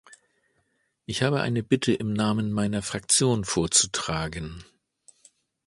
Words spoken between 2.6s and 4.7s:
Fraktion vorzutragen.